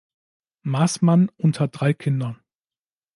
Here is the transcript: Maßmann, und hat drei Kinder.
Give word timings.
Maßmann, 0.63 1.29
und 1.37 1.59
hat 1.59 1.79
drei 1.79 1.93
Kinder. 1.93 2.35